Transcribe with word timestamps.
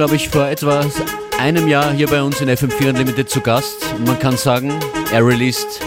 Glaube 0.00 0.16
ich, 0.16 0.30
vor 0.30 0.48
etwa 0.48 0.82
einem 1.38 1.68
Jahr 1.68 1.92
hier 1.92 2.06
bei 2.06 2.22
uns 2.22 2.40
in 2.40 2.48
FM4 2.48 2.88
Unlimited 2.88 3.28
zu 3.28 3.42
Gast. 3.42 3.84
Man 4.06 4.18
kann 4.18 4.34
sagen, 4.34 4.72
er 5.12 5.22
released 5.22 5.82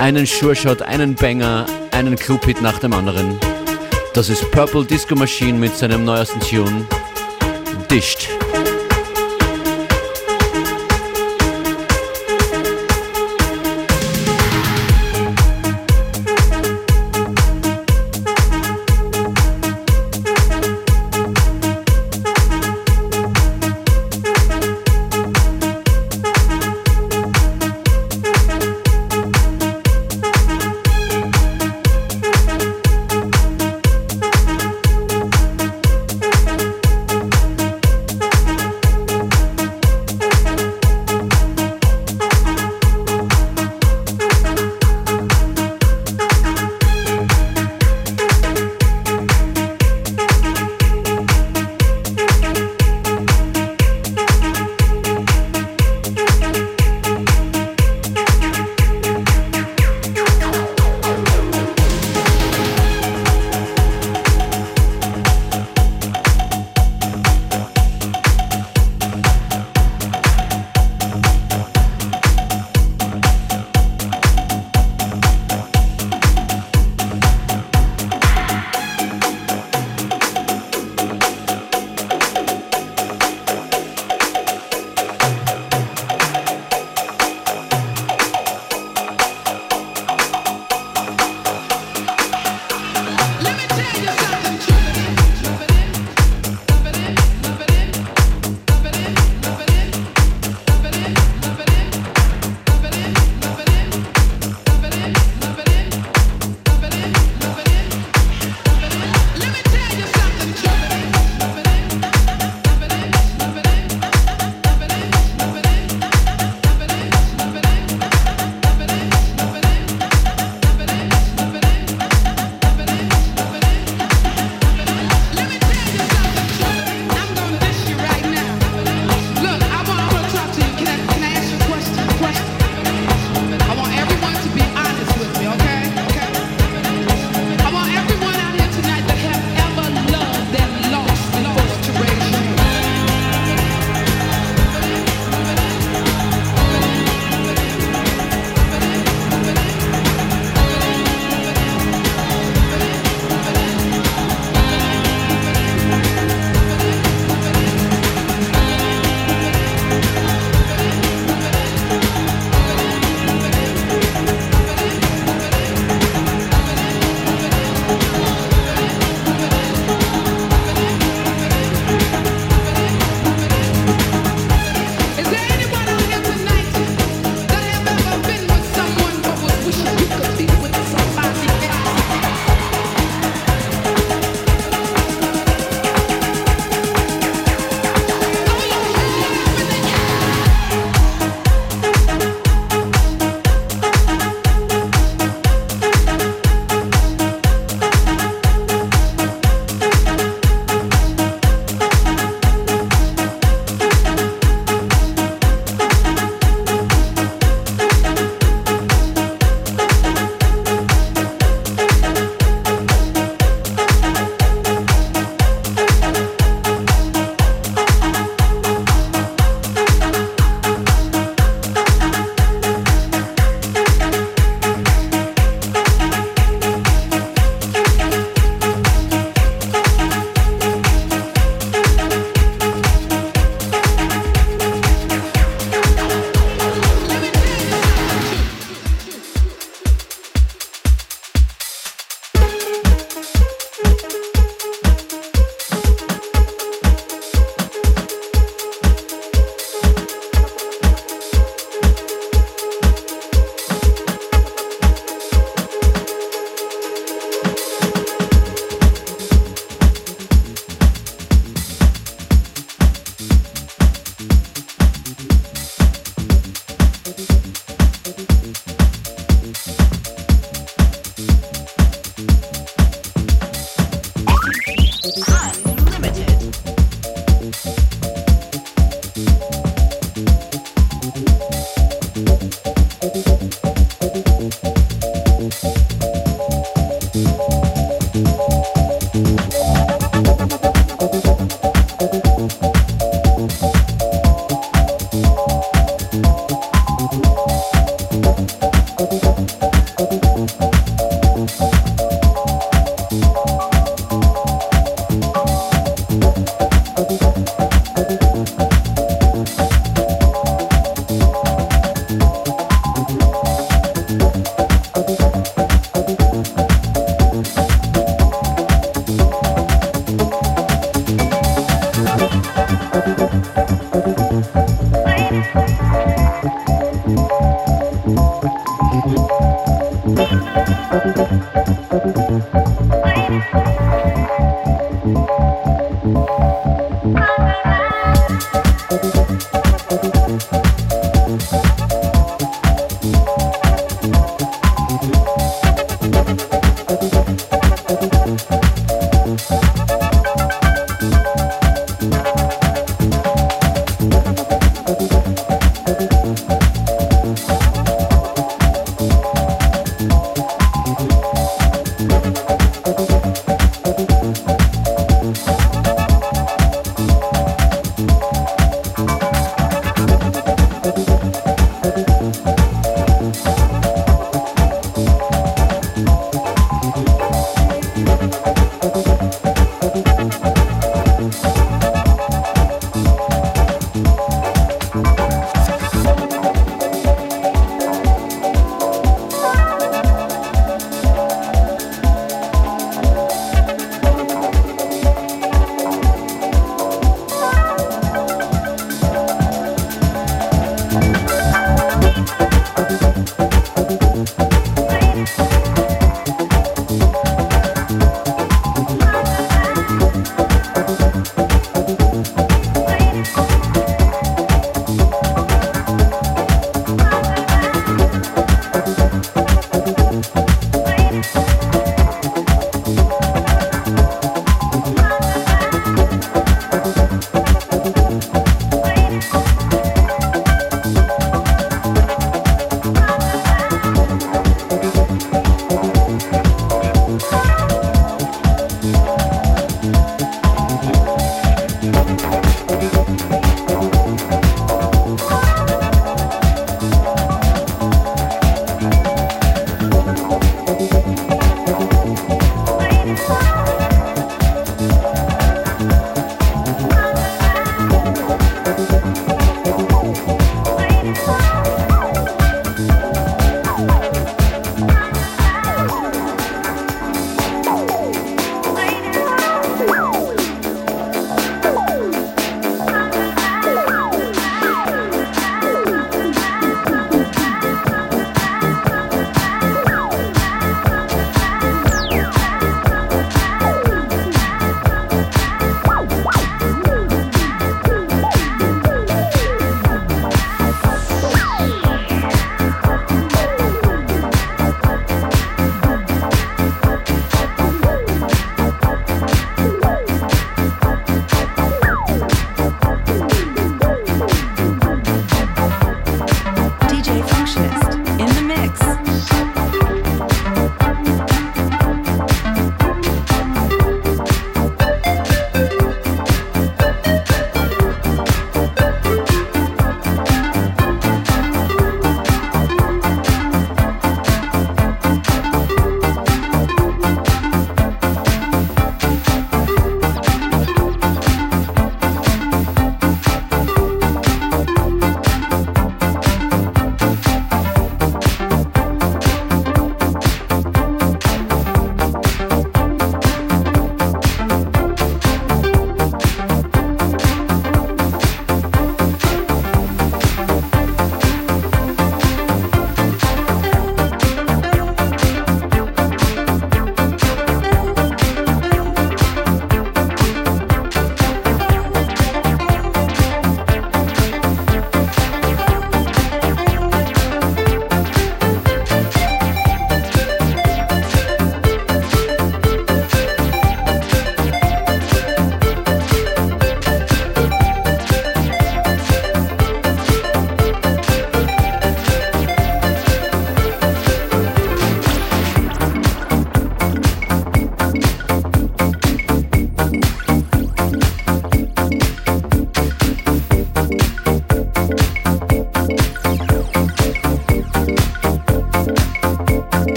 einen 0.00 0.26
Sure-Shot, 0.26 0.82
einen 0.82 1.14
Banger, 1.14 1.66
einen 1.92 2.16
Club-Hit 2.16 2.60
nach 2.60 2.80
dem 2.80 2.92
anderen. 2.92 3.38
Das 4.14 4.30
ist 4.30 4.50
Purple 4.50 4.84
Disco 4.84 5.14
Machine 5.14 5.56
mit 5.56 5.76
seinem 5.76 6.04
neuesten 6.04 6.40
Tune, 6.40 6.84
Dished. 7.88 8.41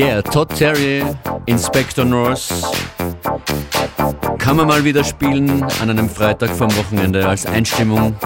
Yeah, 0.00 0.22
Todd 0.22 0.48
Terry, 0.56 1.04
Inspector 1.44 2.06
North. 2.06 2.48
Kann 4.38 4.56
man 4.56 4.66
mal 4.66 4.82
wieder 4.82 5.04
spielen 5.04 5.62
an 5.62 5.90
einem 5.90 6.08
Freitag 6.08 6.56
vom 6.56 6.74
Wochenende 6.74 7.28
als 7.28 7.44
Einstimmung. 7.44 8.16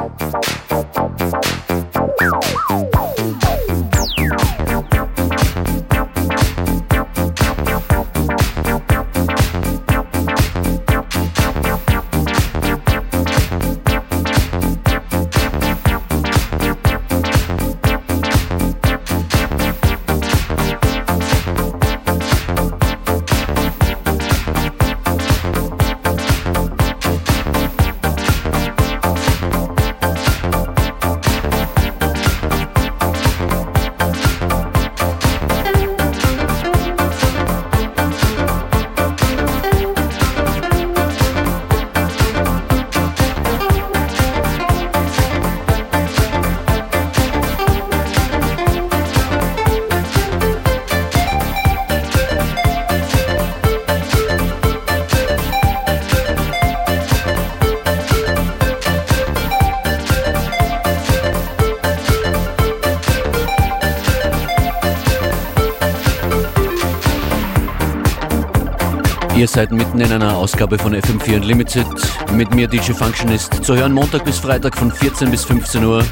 Ihr 69.45 69.49
seid 69.49 69.73
mitten 69.73 70.01
in 70.01 70.11
einer 70.11 70.39
Ausgabe 70.39 70.79
von 70.79 70.95
FM4 70.95 71.37
Unlimited 71.37 71.87
mit 72.33 72.55
mir 72.55 72.67
DJ 72.67 72.93
Functionist 72.93 73.63
zu 73.63 73.77
hören 73.77 73.93
Montag 73.93 74.25
bis 74.25 74.39
Freitag 74.39 74.75
von 74.75 74.91
14 74.91 75.31
bis 75.31 75.45
15 75.45 75.85
Uhr. 75.85 76.03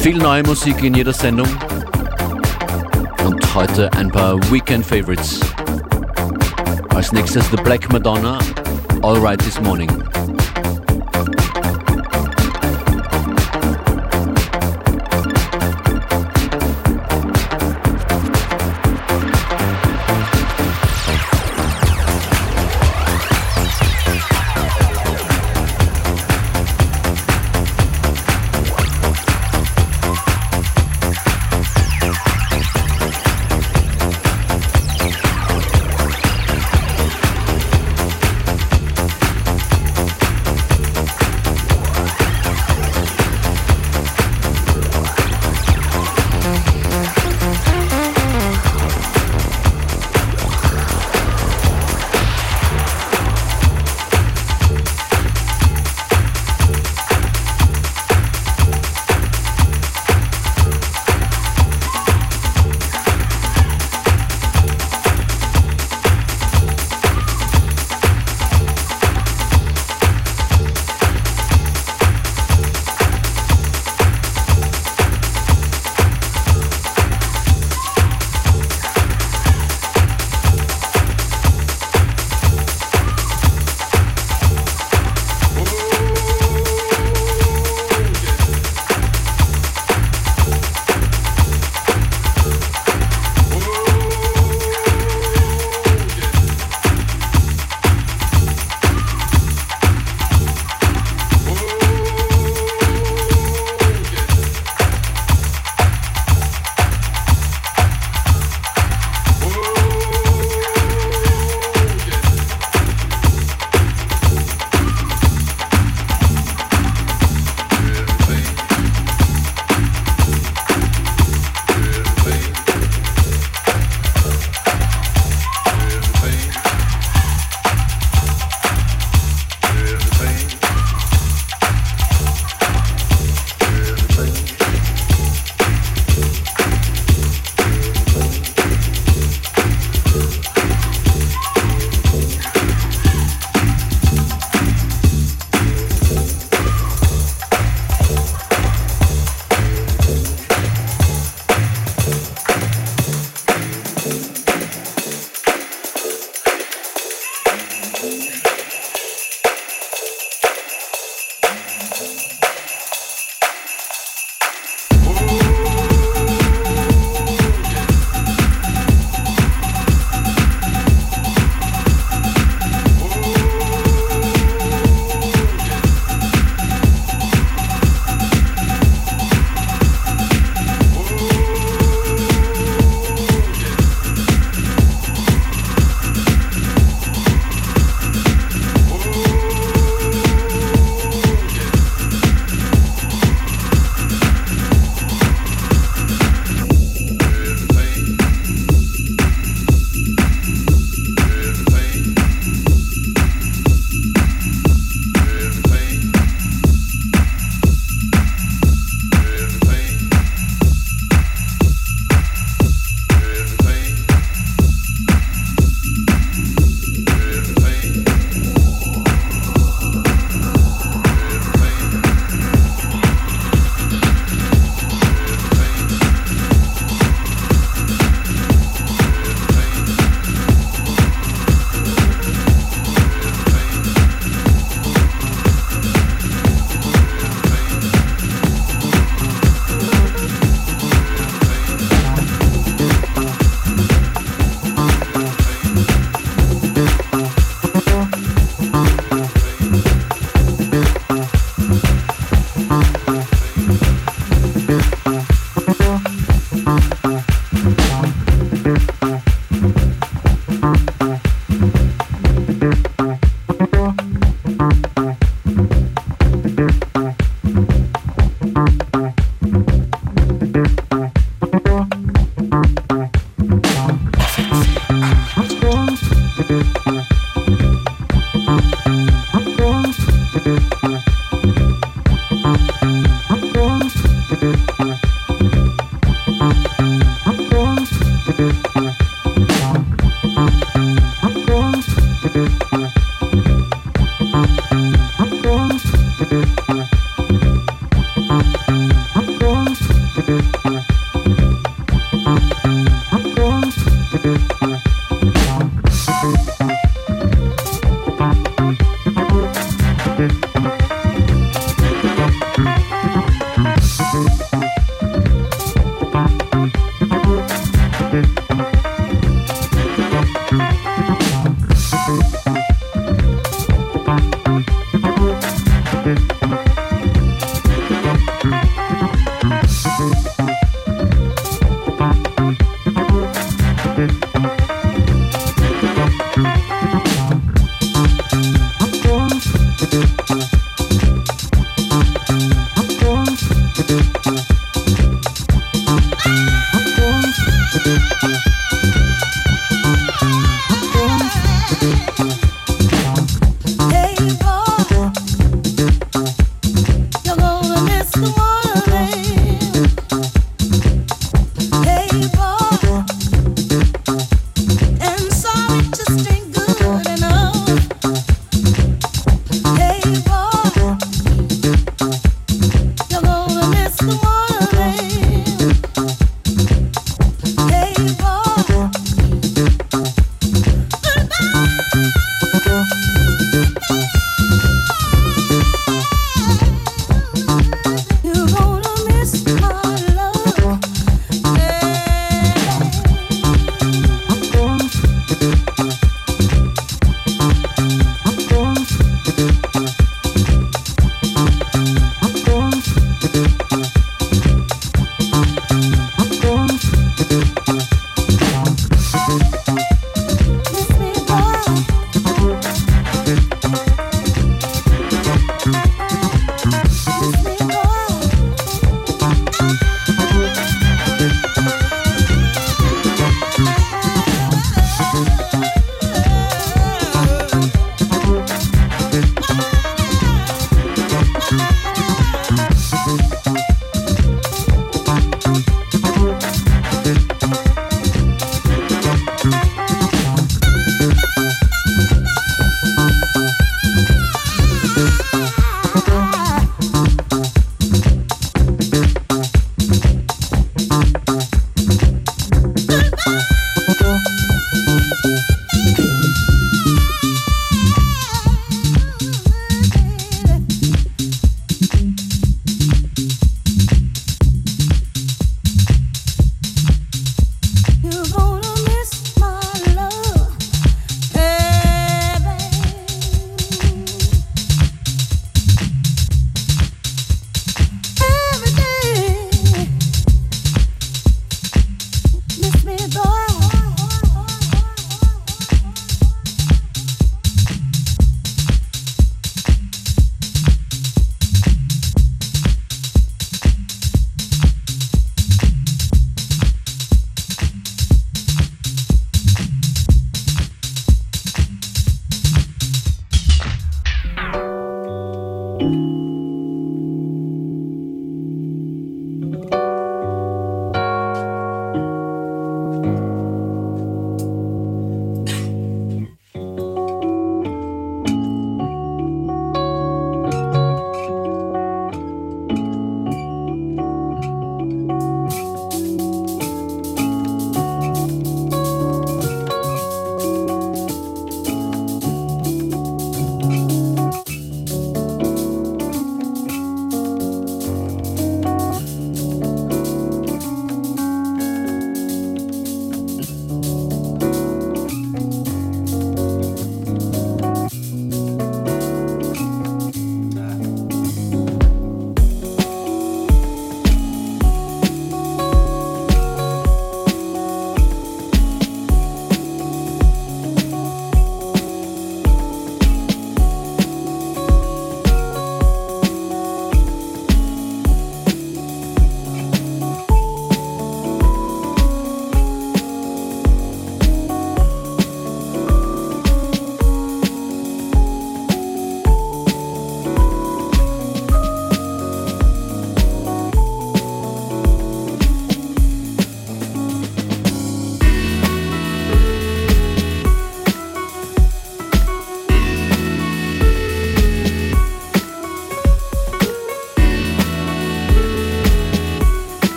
Viel 0.00 0.18
neue 0.18 0.42
Musik 0.42 0.82
in 0.82 0.94
jeder 0.94 1.12
Sendung 1.12 1.46
und 3.24 3.54
heute 3.54 3.88
ein 3.92 4.10
paar 4.10 4.34
Weekend 4.50 4.84
Favorites. 4.84 5.38
Als 6.92 7.12
nächstes 7.12 7.48
The 7.52 7.56
Black 7.62 7.92
Madonna, 7.92 8.40
All 9.02 9.18
Right 9.18 9.40
This 9.40 9.60
Morning. 9.60 10.09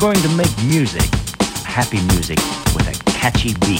going 0.00 0.16
to 0.22 0.28
make 0.30 0.50
music, 0.64 1.02
happy 1.66 2.00
music, 2.14 2.38
with 2.74 2.88
a 2.88 3.12
catchy 3.12 3.52
beat. 3.66 3.79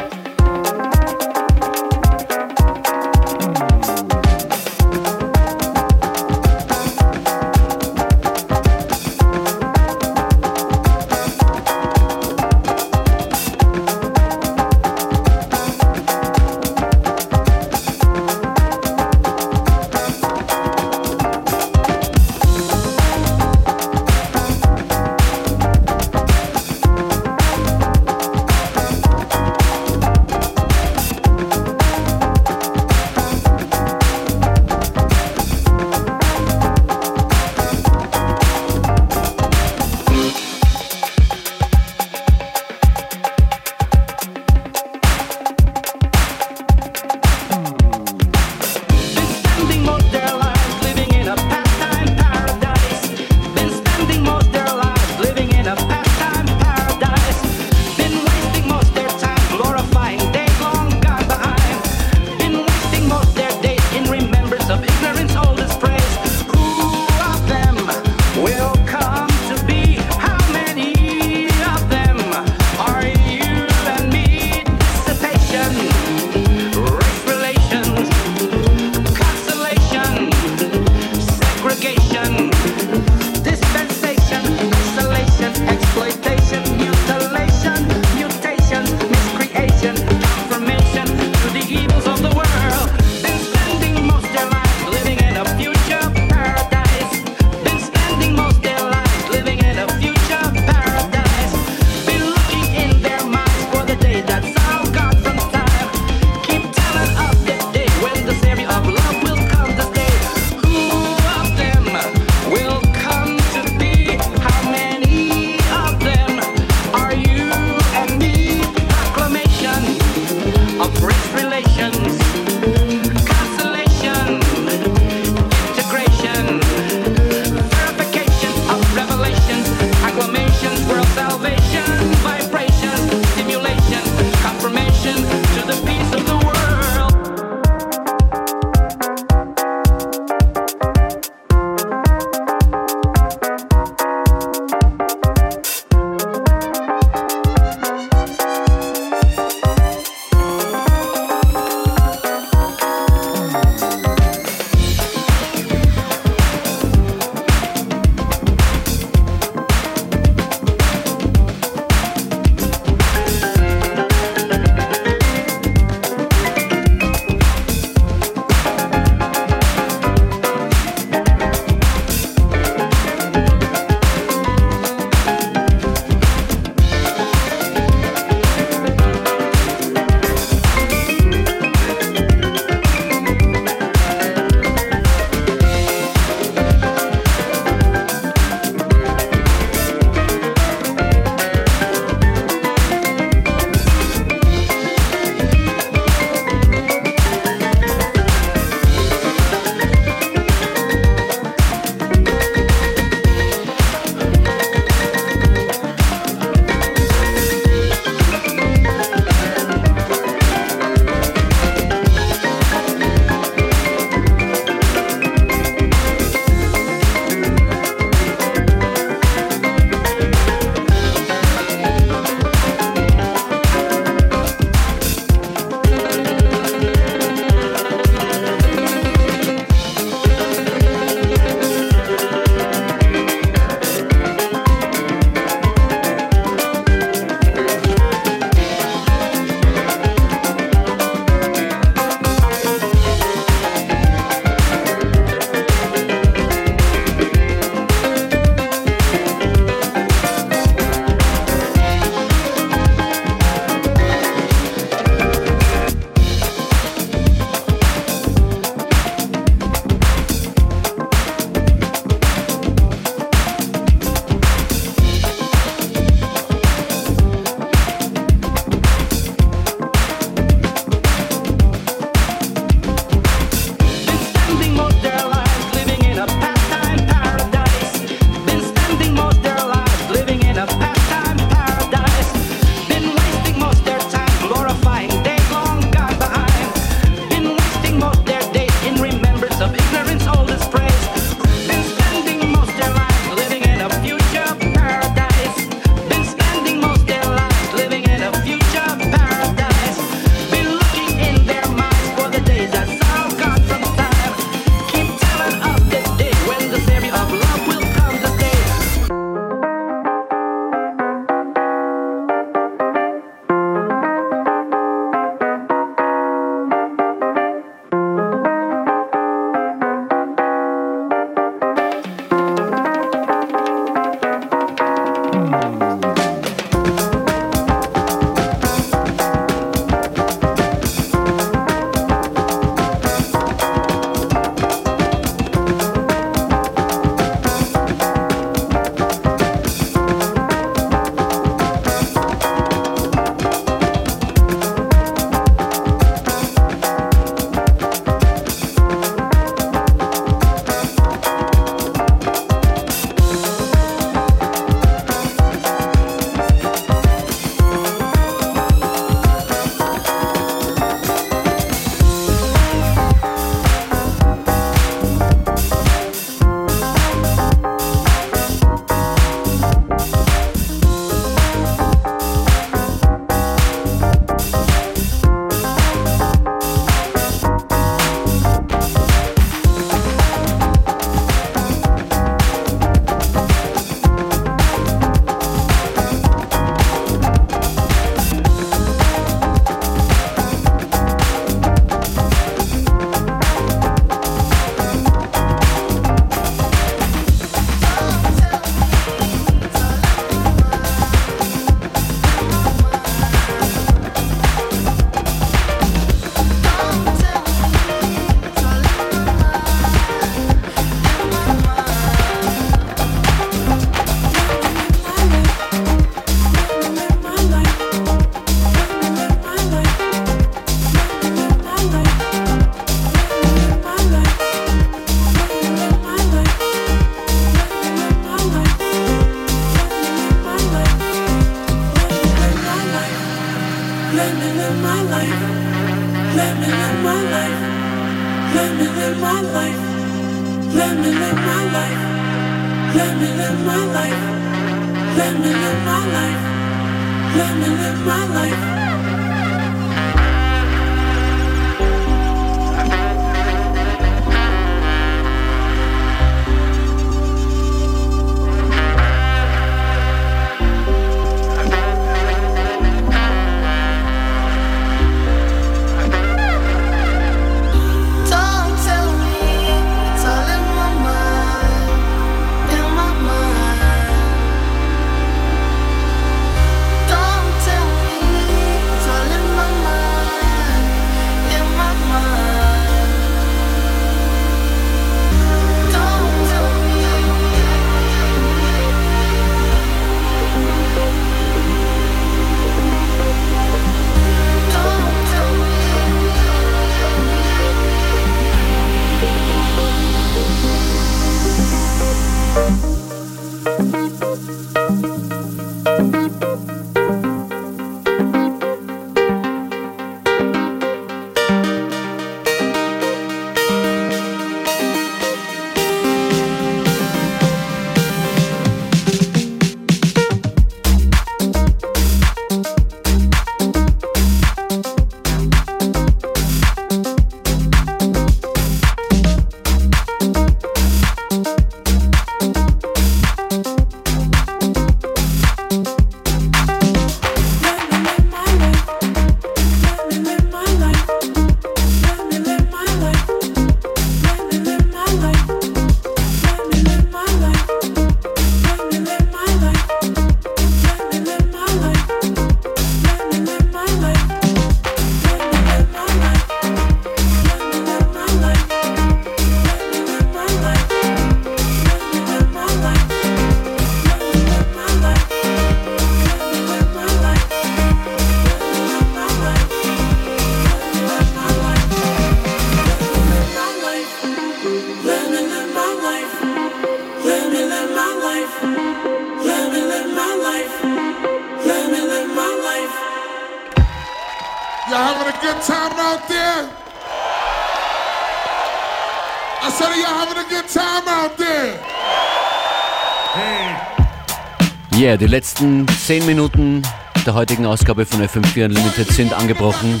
Die 595.20 595.26
letzten 595.26 595.86
10 595.86 596.24
Minuten 596.24 596.82
der 597.26 597.34
heutigen 597.34 597.66
Ausgabe 597.66 598.06
von 598.06 598.22
FM4 598.22 598.64
Unlimited 598.64 599.12
sind 599.12 599.34
angebrochen. 599.34 600.00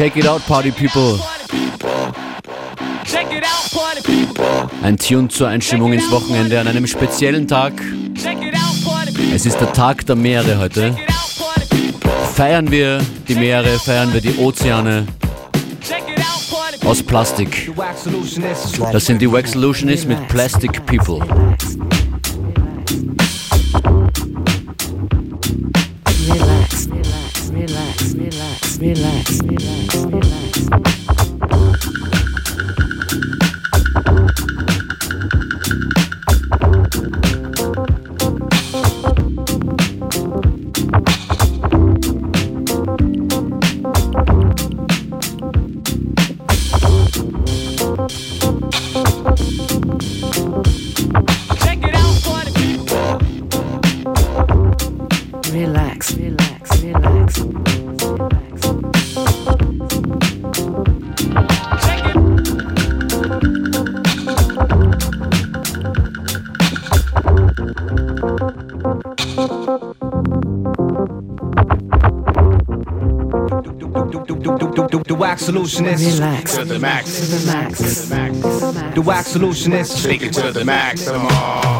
Check 0.00 0.16
it 0.16 0.26
out, 0.26 0.40
Party 0.46 0.70
People. 0.70 1.20
Ein 4.82 4.96
Tune 4.96 5.28
zur 5.28 5.48
Einstimmung 5.48 5.92
ins 5.92 6.10
Wochenende 6.10 6.58
an 6.58 6.66
einem 6.68 6.86
speziellen 6.86 7.46
Tag. 7.46 7.74
Es 9.34 9.44
ist 9.44 9.60
der 9.60 9.70
Tag 9.74 10.06
der 10.06 10.16
Meere 10.16 10.56
heute. 10.56 10.96
Feiern 12.34 12.70
wir 12.70 13.02
die 13.28 13.34
Meere, 13.34 13.78
feiern 13.78 14.10
wir 14.14 14.22
die 14.22 14.38
Ozeane 14.38 15.06
aus 16.86 17.02
Plastik. 17.02 17.70
Das 18.92 19.04
sind 19.04 19.20
die 19.20 19.30
Wax 19.30 19.52
Solutionists 19.52 20.06
mit 20.06 20.28
Plastic 20.28 20.86
People. 20.86 21.22
Solutionist. 75.70 76.18
Relax. 76.18 76.56
To 76.56 76.64
the 76.64 76.78
max. 76.78 77.46
Relax. 77.46 77.78
To 77.78 78.08
the 78.08 78.14
max. 78.14 78.94
The 78.94 79.02
wax 79.02 79.34
solutionist. 79.34 80.04
Take 80.04 80.22
it 80.22 80.32
to 80.34 80.52
the 80.52 80.64
maximum. 80.64 81.28
cover. 81.28 81.79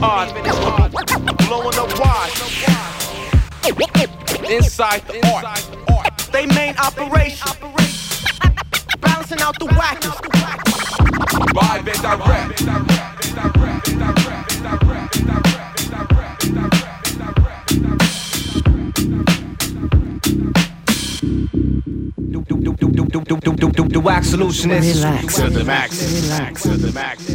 Believe 0.00 0.36
in 0.36 0.44
his 0.46 0.56
art. 0.56 0.92
Blowing 1.46 1.76
up 1.76 2.00
wide. 2.00 2.32
Inside 4.50 5.02
the 5.06 5.20
art. 5.28 5.62
They 6.32 6.46
main 6.46 6.74
operation. 6.78 7.52
Balancing 9.00 9.40
out 9.40 9.58
the 9.58 9.66
whackers. 9.66 10.18
Live 11.54 11.86
and 11.86 12.02
direct. 12.02 12.56
The, 22.16 22.40
the, 22.48 22.54
the, 22.56 22.70
the, 22.70 22.86
the, 22.88 23.34
the, 23.36 23.50
the, 23.52 23.66
the, 23.68 23.88
the 23.90 24.00
wax 24.00 24.28
solution 24.28 24.70
is 24.70 24.96
Relax. 25.04 25.36
To 25.36 25.50
the 25.50 25.64
max. 25.64 26.22
Relax. 26.22 26.62
To 26.62 26.76
the 26.76 26.92
max. 26.92 27.29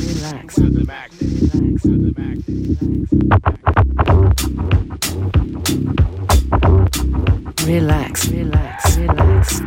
relax, 7.65 8.27
relax, 8.29 8.97
relax. 8.97 9.61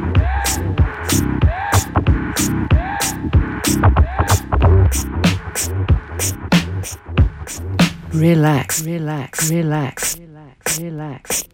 Relax, 8.12 8.82
relax, 8.82 9.50
relax, 9.50 10.16
relax, 10.18 10.78
relax. 10.80 11.47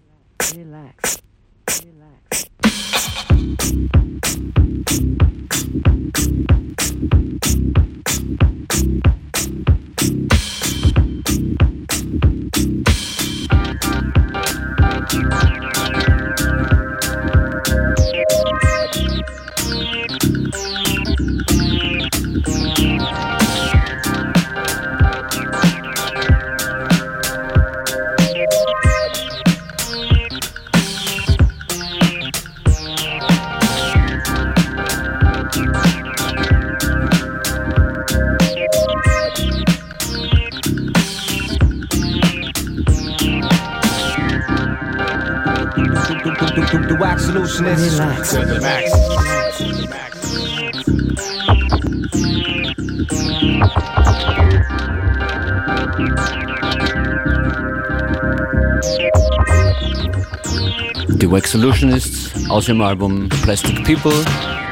Wax 61.35 61.51
Solutionists 61.51 62.31
aus 62.49 62.69
ihrem 62.69 62.81
Album 62.81 63.29
Plastic 63.43 63.83
People 63.83 64.15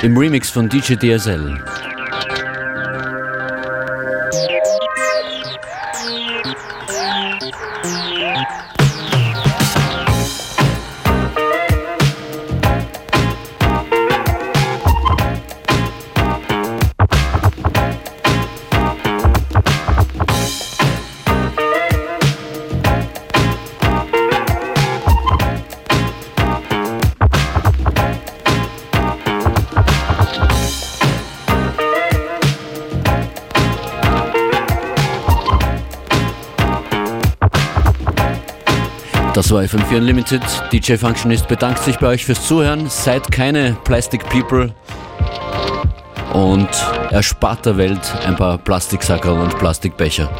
im 0.02 0.16
Remix 0.16 0.48
von 0.48 0.68
DJ 0.68 0.94
DSL. 0.94 1.58
Das 39.42 39.50
war 39.50 39.62
FM4 39.62 39.96
Unlimited. 39.96 40.40
DJ 40.72 40.94
Functionist 40.94 41.48
bedankt 41.48 41.82
sich 41.82 41.98
bei 41.98 42.06
euch 42.06 42.24
fürs 42.24 42.46
Zuhören. 42.46 42.88
Seid 42.88 43.32
keine 43.32 43.76
Plastic 43.82 44.24
People 44.28 44.72
und 46.32 46.68
erspart 47.10 47.66
der 47.66 47.76
Welt 47.76 48.00
ein 48.24 48.36
paar 48.36 48.56
Plastiksackerl 48.58 49.36
und 49.40 49.58
Plastikbecher. 49.58 50.30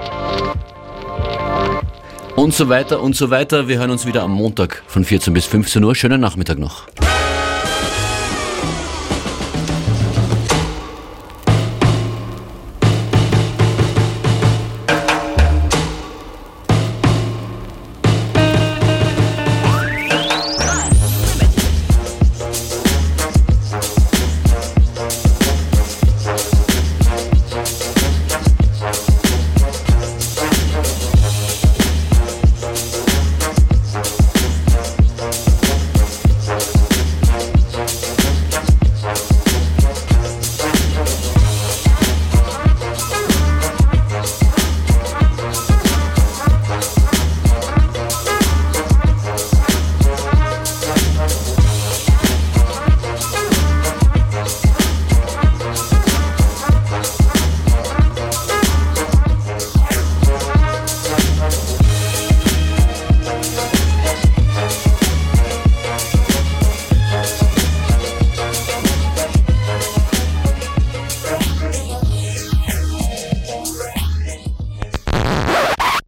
Und 2.37 2.55
so 2.55 2.69
weiter 2.69 3.03
und 3.03 3.17
so 3.17 3.29
weiter. 3.29 3.67
Wir 3.67 3.81
hören 3.81 3.91
uns 3.91 4.07
wieder 4.07 4.23
am 4.23 4.31
Montag 4.31 4.85
von 4.87 5.05
14 5.05 5.35
bis 5.35 5.47
15 5.47 5.83
Uhr. 5.83 5.97
Schönen 5.97 6.21
Nachmittag 6.21 6.61
noch. 6.61 6.87